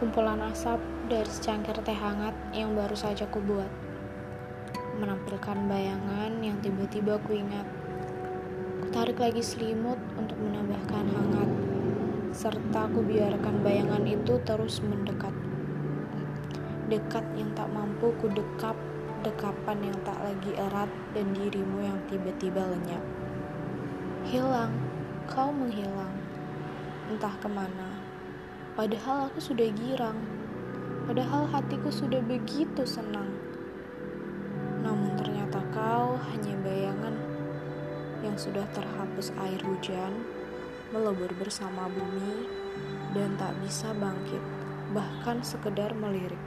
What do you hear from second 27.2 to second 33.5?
ke mana Padahal aku sudah girang. Padahal hatiku sudah begitu senang.